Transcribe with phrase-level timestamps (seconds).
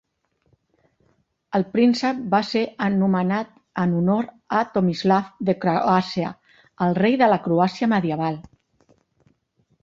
[1.57, 2.63] El príncep va ser
[2.93, 3.51] nomenat
[3.83, 4.29] en honor
[4.61, 6.33] a Tomislav de Croàcia,
[6.87, 8.43] el rei de la Croàcia medieval.